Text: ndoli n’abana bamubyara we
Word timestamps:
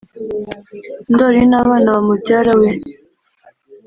ndoli 1.11 1.41
n’abana 1.51 1.87
bamubyara 1.95 2.53
we 2.61 2.69